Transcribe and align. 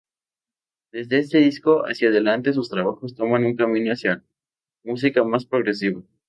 Desde 0.91 1.19
este 1.19 1.37
disco 1.37 1.83
hacia 1.85 2.09
adelante, 2.09 2.53
sus 2.53 2.71
trabajos 2.71 3.13
toman 3.13 3.45
un 3.45 3.55
camino 3.55 3.93
hacia 3.93 4.23
música 4.83 5.23
más 5.23 5.45
progresiva. 5.45 6.01